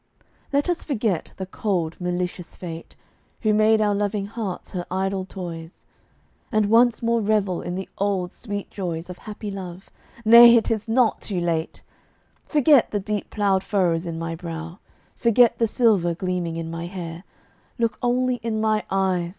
Let 0.51 0.67
us 0.67 0.83
forget 0.83 1.31
the 1.37 1.45
cold, 1.45 1.95
malicious 2.01 2.55
Fate 2.55 2.95
Who 3.41 3.53
made 3.53 3.81
our 3.81 3.93
loving 3.93 4.25
hearts 4.25 4.71
her 4.71 4.83
idle 4.89 5.25
toys, 5.25 5.85
And 6.51 6.71
once 6.71 7.03
more 7.03 7.21
revel 7.21 7.61
in 7.61 7.75
the 7.75 7.87
old 7.99 8.31
sweet 8.31 8.71
joys 8.71 9.11
Of 9.11 9.19
happy 9.19 9.51
love. 9.51 9.91
Nay, 10.25 10.55
it 10.55 10.71
is 10.71 10.89
not 10.89 11.21
too 11.21 11.39
late! 11.39 11.83
Forget 12.47 12.89
the 12.89 12.99
deep 12.99 13.29
ploughed 13.29 13.63
furrows 13.63 14.07
in 14.07 14.17
my 14.17 14.33
brow; 14.33 14.79
Forget 15.15 15.59
the 15.59 15.67
silver 15.67 16.15
gleaming 16.15 16.55
in 16.55 16.71
my 16.71 16.87
hair; 16.87 17.23
Look 17.77 17.99
only 18.01 18.37
in 18.37 18.59
my 18.59 18.83
eyes! 18.89 19.29